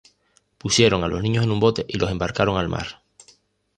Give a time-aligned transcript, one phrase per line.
[0.57, 3.03] Pusieron a los niños en un bote y los embarcaron al mar.